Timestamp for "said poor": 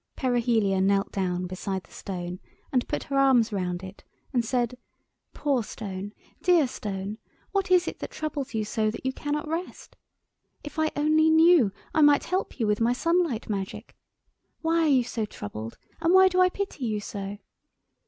4.43-5.63